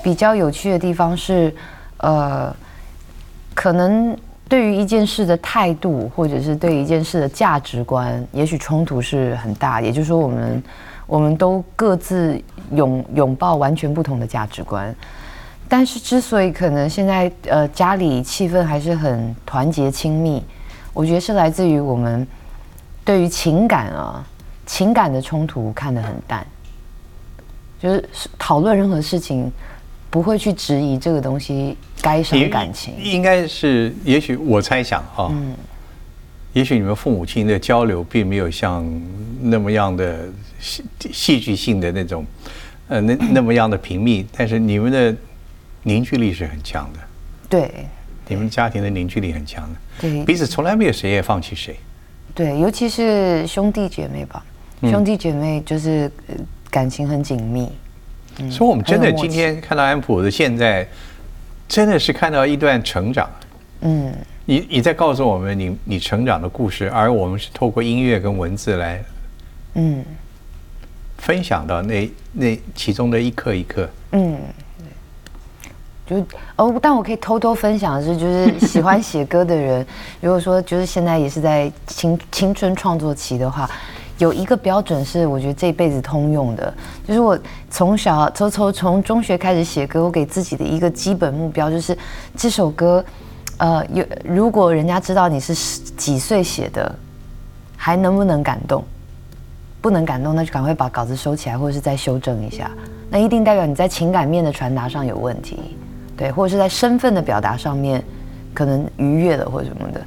[0.00, 1.52] 比较有趣的地方是，
[1.98, 2.54] 呃，
[3.52, 4.16] 可能
[4.48, 9.80] 对于一件事的态度，或者是对一件事的价值观，也许冲突是很大。
[9.80, 10.62] 也就是说，我们
[11.06, 12.40] 我们都各自
[12.72, 14.94] 拥拥抱完全不同的价值观。
[15.68, 20.40] 但是，之所以可能现在呃家里气氛还是很团结亲密，
[20.92, 22.24] 我觉得是来自于我们
[23.04, 24.24] 对于情感啊
[24.64, 26.46] 情感的冲突看得很淡，
[27.80, 29.50] 就是讨论任何事情
[30.08, 32.94] 不会去质疑这个东西该伤感情。
[33.02, 35.52] 应该是，也许我猜想哈，嗯，
[36.56, 38.82] 也许你们父母亲的交流并没有像
[39.42, 40.26] 那么样的
[40.58, 42.24] 戏戏剧性的那种，
[42.88, 45.14] 呃，那那么样的频密，但是你们的。
[45.88, 46.98] 凝聚力是很强的，
[47.48, 47.86] 对，
[48.26, 51.76] 你们家庭的凝聚力很强的，对，彼此从来没有谁也放弃谁，
[52.34, 54.44] 对，尤其是兄弟姐妹吧，
[54.80, 56.10] 兄弟姐妹就是
[56.72, 57.70] 感情很紧密，
[58.50, 60.84] 所以，我们真的今天看到安普的现在，
[61.68, 63.30] 真的是看到一段成长，
[63.82, 64.12] 嗯，
[64.46, 69.04] 你你在告诉我们你你成长的故事，而我们是透过音乐跟文字来，
[69.74, 70.04] 嗯，
[71.18, 74.38] 分享到那那其中的一刻一刻，嗯。
[76.08, 79.84] 就哦，但我可以偷偷分享的是，就是喜欢写歌的人，
[80.20, 83.68] 如果说就是现在也是在青青春创作期的话，
[84.18, 86.72] 有一个标准是我觉得这辈子通用的，
[87.04, 87.36] 就是我
[87.68, 91.98] 从小从从从中学开始写歌，我给自己的一个基本目标就是
[92.36, 93.04] 这首歌，
[93.58, 95.54] 呃，有如果人家知道你是
[95.96, 96.94] 几岁写的，
[97.76, 98.84] 还能不能感动？
[99.80, 102.70] 不能感动，那就赶快把稿子收起来，或者是再修正一下，
[103.08, 105.58] 那一定代表你在情感面的传达上有问题。
[106.16, 108.02] 对，或者是在身份的表达上面，
[108.52, 110.00] 可能逾越了或者什么的。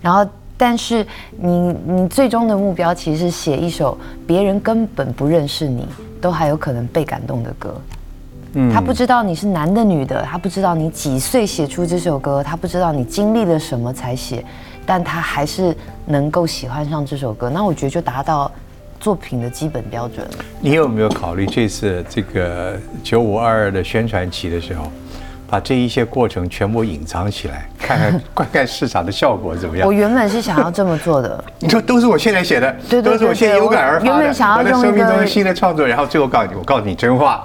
[0.00, 0.24] 然后，
[0.56, 1.04] 但是
[1.36, 5.88] 你你最终的目标其实写一首别人根本不认识你，
[6.20, 7.74] 都还有可能被感动的歌。
[8.54, 14.44] 嗯，他不知道你是男的女的，他不知道你几岁写出这首歌，他不知道你经历了什么才写，
[14.86, 17.50] 但他还是能够喜欢上这首歌。
[17.50, 18.50] 那我觉得就达到
[18.98, 20.44] 作品的基本标准了。
[20.60, 24.84] 你有没有考虑这次这个九五二二的宣传期的时候？
[25.46, 29.86] 把这一些过程全部隐藏起来，看看 观看市场的效果怎么样？
[29.86, 31.44] 我原本是想要这么做的。
[31.60, 34.06] 你说都是我现在写的，对都是我现在有感而发的。
[34.06, 37.40] 原本想要用生命中的新的创作，然后最后告诉你，我告诉你真话。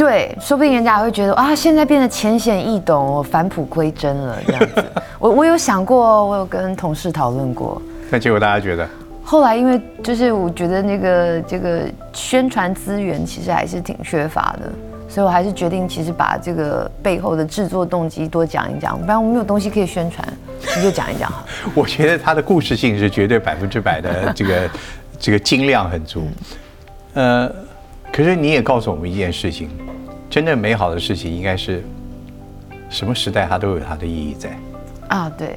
[0.00, 4.84] 对，说不定人家还会觉得啊，现在变得浅显易懂，我返璞归真了这样子。
[5.18, 7.82] 我 我有想过，我有跟同事讨论过。
[8.08, 8.88] 那结果大家觉得？
[9.22, 11.82] 后来因为就是我觉得那个这个
[12.14, 14.72] 宣传资源其实还是挺缺乏的。
[15.06, 20.26] 所以，我还是决定，其实把这个背后的制作动机多讲一讲，不然我们没有东西可以宣传，
[20.76, 21.44] 你就讲一讲好。
[21.74, 24.70] 我觉得它的故事性是绝对百分之百的，这个
[25.18, 26.26] 这个精量很足。
[27.12, 27.52] 呃，
[28.12, 29.68] 可是你也告诉我们一件事情，
[30.30, 31.82] 真正美好的事情应该是
[32.88, 34.56] 什么时代它都有它的意义在。
[35.08, 35.56] 啊，对。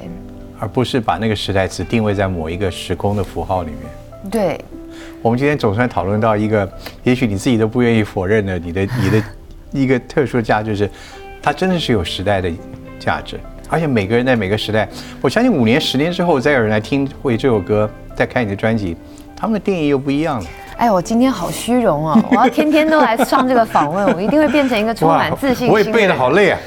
[0.58, 4.30] 而不是把那个时代只定位在某一个时空的符号里面。
[4.30, 4.60] 对。
[5.22, 6.70] 我们今天总算讨论到一个，
[7.04, 9.22] 也许你自己都不愿意否认的，你的 你的。
[9.72, 10.88] 一个特殊价值是，
[11.42, 12.48] 它真的是有时代的
[12.96, 14.88] 价值，而且每个人在每个时代，
[15.20, 18.96] 我相信五年、十年之后再有人来听会这首歌，再看你的专辑，
[19.36, 20.46] 他们的定义又不一样了。
[20.76, 22.22] 哎，我今天好虚荣哦！
[22.30, 25.68] 我要天天都来上这个访问，我一定会变成一个充满自信。
[25.68, 26.58] 我也背的好累啊！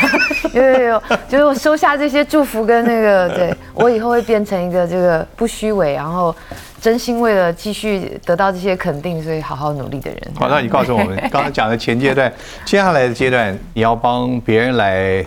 [0.52, 6.34] 有有有，就是我收下这些祝福跟那个， 对我以后会变成一个这个不虚伪，然后。
[6.80, 10.20] 真心为了继续得到这些肯定，所以好好努力的人。
[10.34, 12.32] 好，那你告诉我们，刚刚讲的前阶段，
[12.64, 15.22] 接下来的阶段，你要帮别人来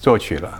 [0.00, 0.50] 作曲了，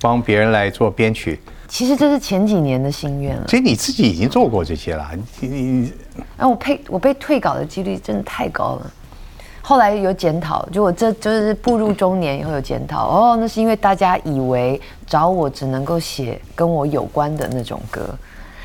[0.00, 1.38] 帮别人来做编曲。
[1.66, 3.48] 其实这是前几年的心愿了。
[3.48, 5.10] 所以你自己已经做过这些了。
[5.40, 5.92] 你你，
[6.36, 8.90] 哎，我配我被退稿的几率真的太高了。
[9.62, 13.08] 后来有检讨，就我这就是步入中年以后有检讨。
[13.08, 18.08] 哦，那是因为大家以为找我只能够写跟我有关的那种歌。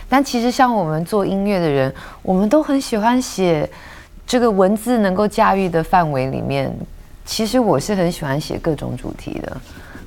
[0.10, 3.70] 但其实，像我们做音乐的人，我们都很喜欢写
[4.28, 6.70] 这个文字能够驾驭的范围里面。
[7.26, 9.58] 其实我是很喜欢写各种主题的。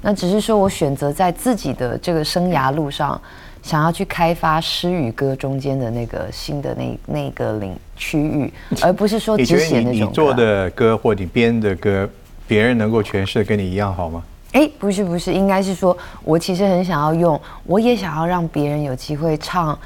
[0.03, 3.19] 那只是说我选择在自己的这个生涯路上，
[3.63, 9.93] 想要去开发诗与歌中间的那个新的那那个领区域， 而不是说只写那种。
[9.93, 12.09] 你做的歌或你编的歌，
[12.47, 14.23] 别人能够诠释的跟你一样好吗？
[14.53, 19.79] 哎，不是不是，应该是说，我其实很想要用，我也想要让别人有机会唱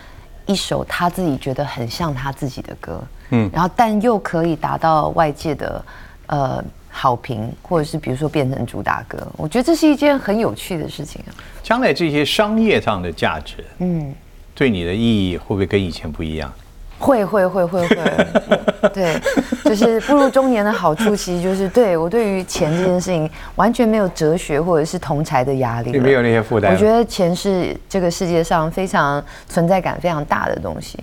[0.46, 3.00] 一首他自己觉得很像他自己的歌，
[3.30, 5.84] 嗯，然后但又可以达到外界的
[6.26, 6.64] 呃
[6.98, 11.30] 好评，或者是比如说变成主打歌，我觉得这是一件很有趣的事情啊。
[11.62, 14.14] 将来这些商业上的价值，嗯，
[14.54, 16.50] 对你的意义会不会跟以前不一样？
[16.98, 19.20] 会会会会会， 对，
[19.64, 26.72] 就是步入中年的好处，其实就是对我对于钱这件事情完全没有哲学或者是同财的压力，没有那些负担。
[26.72, 30.98] 我觉得钱是这个世界上非常存在感非常大的东西，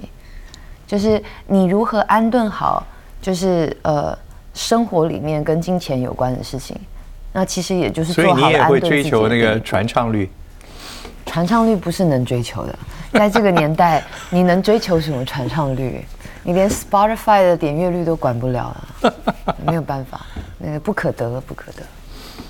[0.88, 2.84] 就是你如何安顿好，
[3.22, 4.18] 就是呃
[4.54, 6.76] 生活里面跟金钱有关的事情，
[7.32, 10.30] 那其实也就是所以你也会追求那个传唱率。
[11.26, 12.80] 传唱率不是能追求的，
[13.14, 16.04] 在这个年代，你能追求什么传唱率？
[16.44, 19.14] 你连 Spotify 的点阅率都管不了了，
[19.66, 20.22] 没有办法，
[20.58, 21.84] 那个不可得，不可得。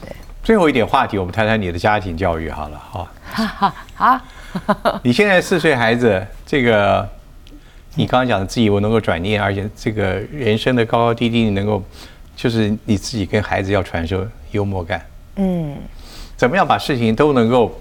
[0.01, 3.07] 对，最后一点话题，我们谈谈你的家庭教育好了，哈。
[3.33, 4.23] 哈哈啊！
[5.01, 7.07] 你现在四岁孩子，这个
[7.95, 11.83] 你刚刚讲的自己我能够转念，而且这个人生的高高低低，你能够，
[12.35, 15.01] 就是你自己跟孩子要传授幽默感。
[15.35, 15.75] 嗯。
[16.35, 17.71] 怎么样把事情都能够？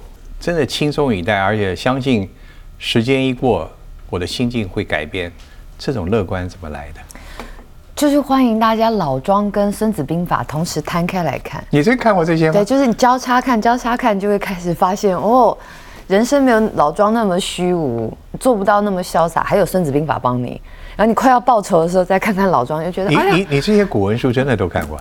[0.40, 2.28] 真的轻松以待，而且相信
[2.76, 3.70] 时间一过，
[4.10, 5.30] 我的心境会改变。
[5.78, 7.00] 这种乐观怎么来的？
[7.94, 11.64] 就是欢迎大家老庄跟《孙子兵法》同时摊开来看。
[11.70, 12.54] 你真看过这些吗？
[12.54, 15.56] 对，就是你交叉看，交叉看，就会开始发现哦，
[16.09, 19.42] 人生没有老庄那么虚无，做不到那么潇洒。
[19.42, 20.61] 还有《孙子兵法》帮你，
[20.96, 25.00] 然后你快要报仇的时候，再看看老庄，就觉得你你你这些古文书真的都看过？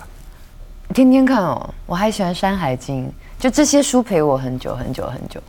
[0.94, 3.06] 天天看哦，我还喜欢《山海经》。
[3.38, 5.40] 就这些书陪我很久很久很久，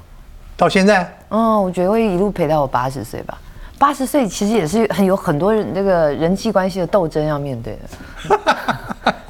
[0.57, 3.37] 到现在，嗯，我觉得会一路陪到我八十岁吧。
[3.77, 8.39] 八十岁其实也是很有很多人那个人际关系的斗争要面对的，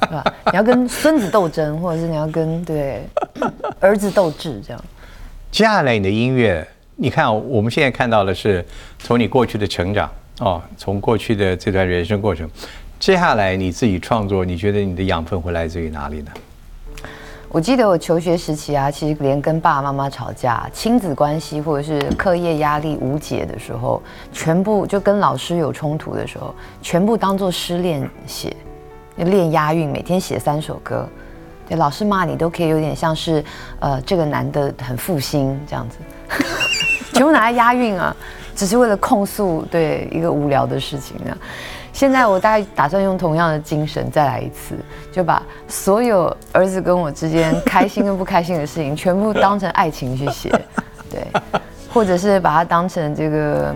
[0.00, 0.24] 对吧？
[0.46, 3.06] 你要跟孙子斗争，或者是你要跟对
[3.80, 4.84] 儿子斗智这样。
[5.54, 8.66] 接下来你的音乐，你看我们现在看到的是
[8.98, 12.50] 从你过去的成长哦，从过去的这段人生过程，
[12.98, 16.32] 接下来你自己创作，你觉得你的养分会来自于哪里呢？
[17.50, 24.02] 我记得我求学时期啊，其实连跟爸爸妈妈吵架、亲子关系或者是课业压力无解的时候，
[24.32, 26.52] 全部就跟老师有冲突的时候，
[26.82, 28.52] 全部当做失恋写，
[29.18, 31.08] 练押韵，每天写三首歌。
[31.68, 33.44] 对，老师骂你都可以有点像是，
[33.80, 35.98] 呃，这个男的很负心这样子，
[37.14, 38.14] 全部拿来押韵啊，
[38.54, 41.36] 只是为了控诉对一个无聊的事情啊。
[41.92, 44.74] 现在我大概打算用同样的精神再来一次，
[45.12, 50.50] 就把所有儿子跟我之间开心跟不开心的事情全部当成爱情去写，
[51.08, 51.24] 对，
[51.92, 53.72] 或者是把它当成这个，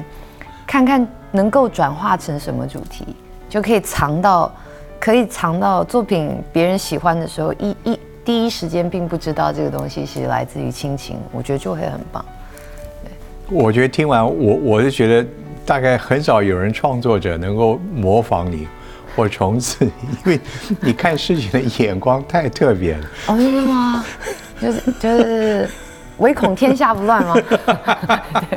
[0.67, 3.07] 看看能够转化成什么主题，
[3.49, 4.53] 就可以藏到，
[5.01, 12.25] 可以藏到作品别人喜欢的时候，一一第一时间并不知道这个东西是来自于亲情，我觉得就会很棒。
[13.51, 15.27] 我觉得听完我我是觉得。
[15.69, 18.67] 大概很少有人创作者能够模仿你
[19.15, 20.41] 或重置，因为
[20.81, 23.07] 你看事情的眼光太特别了。
[23.27, 24.03] 哦，真的吗？
[24.59, 25.69] 就是就是
[26.17, 27.37] 唯恐天下不乱吗？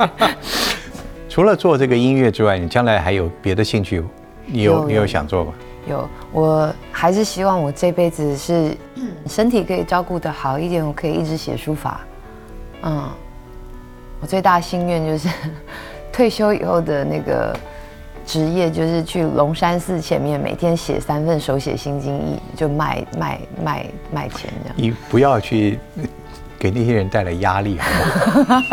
[1.28, 4.02] 除了做这个音乐之外，你将来还有别的兴趣？
[4.46, 5.52] 你有你有想做吗？
[5.86, 8.76] 有，我还是希望我这辈子是
[9.26, 12.00] 身体可以照顾的好一点，我可以一直写书法。
[12.82, 13.08] 嗯，
[14.20, 15.28] 我最大心愿就是。
[16.12, 17.56] 退休以后的那个
[18.26, 24.76] 职业就是去龙山寺前面每天写三份手写心经意，就卖卖卖卖钱这样。
[24.76, 25.78] 你不要去
[26.62, 28.64] 给那些人带来压力，好吗？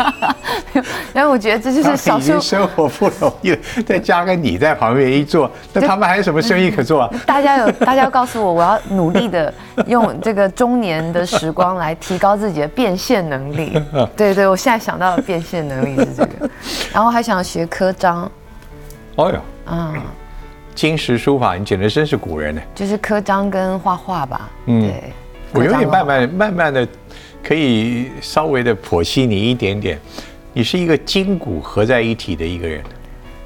[1.12, 7.10] 然后我觉得这就是少数生活不容易， 再加个你在旁边一坐，那他们还有什么生意可做啊？
[7.26, 9.52] 大家有大家告诉我，我要努力的
[9.88, 13.82] 用这个中年的时光来提高自己的变现能力。
[14.16, 16.48] 对对，我现在想到的变现能力是这个。
[16.92, 18.30] 然后还想学科章，
[19.16, 19.94] 哦哟，嗯，
[20.76, 22.62] 金石书法，你简直真是古人呢。
[22.72, 25.12] 就是科章跟画画吧，嗯，对。
[25.52, 26.86] 我有点慢慢慢慢的，
[27.42, 29.98] 可以稍微的剖析你一点点。
[30.52, 32.82] 你是一个筋骨合在一体的一个人，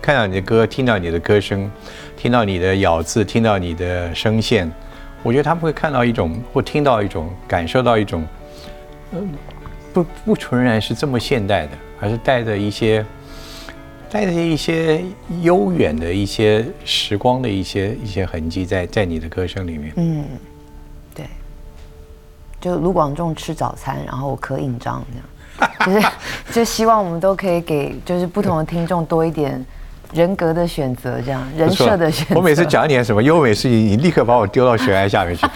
[0.00, 1.70] 看到你的歌，听到你的歌声，
[2.16, 4.70] 听到你的咬字，听到你的声线，
[5.22, 8.24] 我觉得他们会看到一种，或听到一种，感受到一种，
[9.12, 9.28] 嗯，
[9.92, 13.04] 不不纯然是这么现代的，而是带着一些。
[14.10, 15.02] 带着一些
[15.42, 19.92] 悠远的一些时光的一些一些痕迹，在在你的歌声里面。
[19.96, 20.24] 嗯，
[22.64, 25.18] 就卢广仲吃早餐，然后我刻印章这
[25.68, 26.08] 样，就是
[26.50, 29.62] 就希望我们都可以给就是不同的听众多一点
[30.14, 32.34] 人格的选择，这样人设的选择。
[32.36, 35.46] 我每次讲一点什么优美事情，你立刻把我丢到悬崖下面去。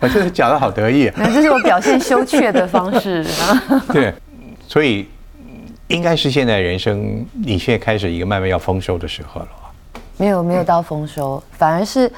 [0.00, 3.24] 我真是讲的好得意，啊这是我表现羞怯的方式。
[3.92, 4.12] 对，
[4.66, 5.08] 所以。
[5.88, 9.48] 应该是现在人生，你现在开始一个慢慢要丰收的时候了。
[10.16, 12.10] 没有，没有到丰收，反而是，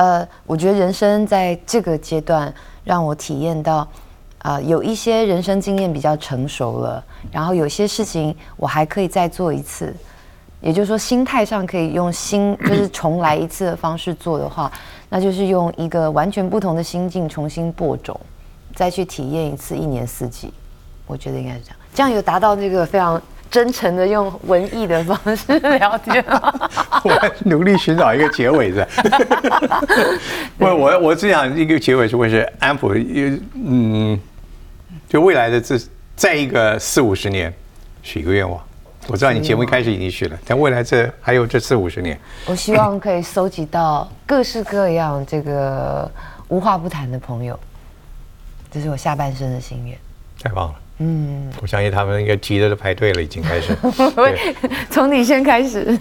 [0.00, 2.50] 呃，我觉得人生在这个阶段
[2.82, 3.86] 让我体验到，
[4.38, 9.94] 啊，有一些人生经验比较成熟了，然后有些事情我还可以再做一次，
[10.62, 14.72] 也就是说心态上可以用新， 就是重来一次的方式做的话，
[15.10, 18.18] 那就是用一个完全不同的心境重新播种，
[18.74, 20.50] 再去体验一次一年四季。
[21.06, 23.20] 我觉得应该是这样，这样有达到这个非常
[23.50, 26.70] 真诚的用文艺的方式聊天吗？
[27.02, 28.88] 我努力寻找一个结尾的。
[30.56, 32.94] 不，我我只想一个结尾是会是安普，
[33.54, 34.18] 嗯，
[35.08, 35.76] 就未来的这
[36.14, 37.52] 再一个四五十年，
[38.02, 38.60] 许一个愿望。
[39.08, 46.08] 我知道你节目一开始已经许了，但未来这还有这四五十年，我希望可以收集到各式各样这个
[46.48, 47.58] 无话不谈的朋友，
[48.70, 49.98] 这是我下半生的心愿。
[50.40, 50.74] 太棒了。
[51.02, 53.74] 嗯，我相信他们应该急着都排队了，已经开始。
[54.14, 54.54] 对，
[54.90, 55.98] 从你先开始。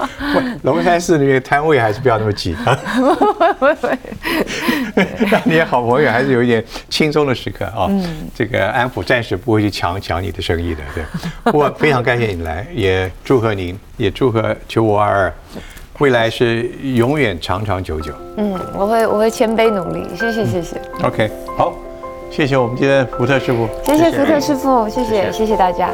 [0.62, 2.54] 龙山寺那个摊位还是不要那么挤。
[5.30, 7.86] 让你的好朋友还是有一点轻松的时刻啊。
[7.88, 8.28] 嗯。
[8.34, 11.52] 这个安抚暂时不会去抢抢你的生意的，对。
[11.52, 15.34] 我非常感谢你来，也祝贺您，也祝贺九五二二，
[15.98, 18.12] 未来是永远长长久久。
[18.36, 20.78] 嗯，我会我会谦卑努力，谢谢谢谢。
[21.02, 21.74] OK，好。
[22.32, 25.30] 谢谢我们今天福特师傅，谢谢福特师傅，谢谢。
[25.30, 25.90] 谢谢大家。